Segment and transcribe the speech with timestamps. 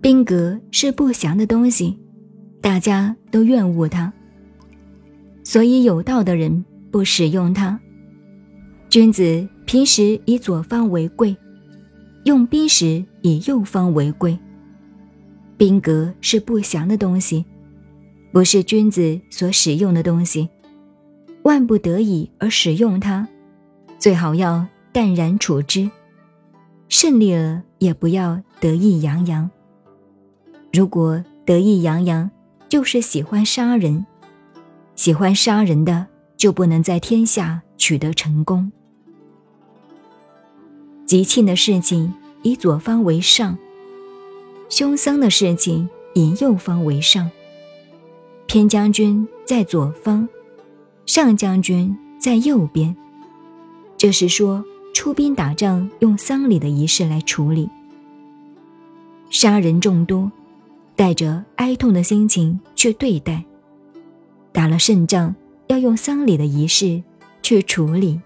[0.00, 1.98] 兵革是不祥的东西，
[2.60, 4.12] 大家都厌恶它，
[5.42, 7.78] 所以有道的人不使用它。
[8.88, 11.36] 君子平时以左方为贵，
[12.24, 14.38] 用兵时以右方为贵。
[15.56, 17.44] 兵革是不祥的东西，
[18.32, 20.48] 不是君子所使用的东西。
[21.42, 23.26] 万不得已而使用它，
[23.98, 25.90] 最好要淡然处之。
[26.88, 29.50] 胜利了也不要得意洋洋。
[30.72, 32.30] 如果得意洋洋，
[32.68, 34.04] 就是喜欢杀人。
[34.94, 38.70] 喜欢杀人的，就不能在天下取得成功。
[41.06, 43.56] 吉庆的事情以左方为上，
[44.68, 47.30] 凶丧的事情以右方为上。
[48.46, 50.28] 偏将军在左方，
[51.06, 52.94] 上将军在右边。
[53.96, 57.70] 这是说出兵打仗用丧礼的仪式来处理。
[59.30, 60.30] 杀人众多，
[60.98, 63.44] 带着哀痛的心情去对待；
[64.50, 65.32] 打了胜仗，
[65.68, 67.00] 要用丧礼的仪式
[67.40, 68.20] 去处理。